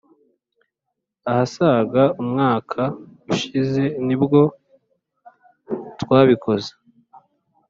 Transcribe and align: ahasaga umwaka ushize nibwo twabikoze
ahasaga 1.29 2.03
umwaka 2.21 2.81
ushize 3.33 3.83
nibwo 4.05 4.39
twabikoze 6.01 6.71